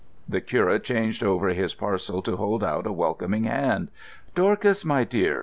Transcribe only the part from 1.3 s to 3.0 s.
his parcel to hold out a